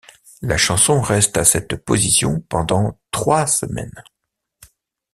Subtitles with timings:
[0.41, 4.03] La chanson reste à cette position pendant trois semaines.